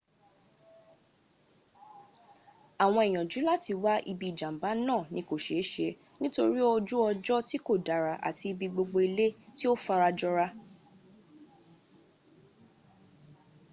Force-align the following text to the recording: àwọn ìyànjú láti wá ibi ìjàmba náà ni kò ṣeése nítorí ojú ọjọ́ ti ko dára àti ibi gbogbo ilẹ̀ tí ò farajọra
àwọn 2.83 3.03
ìyànjú 3.09 3.39
láti 3.49 3.73
wá 3.83 3.93
ibi 4.11 4.25
ìjàmba 4.31 4.69
náà 4.87 5.01
ni 5.13 5.21
kò 5.27 5.35
ṣeése 5.45 5.87
nítorí 6.19 6.61
ojú 6.73 6.95
ọjọ́ 7.09 7.39
ti 7.47 7.57
ko 7.65 7.73
dára 7.87 8.13
àti 8.27 8.45
ibi 8.51 8.67
gbogbo 8.73 8.97
ilẹ̀ 9.07 9.31
tí 9.57 9.65
ò 9.73 9.73
farajọra 9.85 10.47